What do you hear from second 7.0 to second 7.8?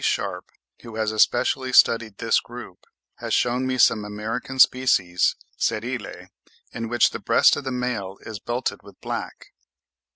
the breast of the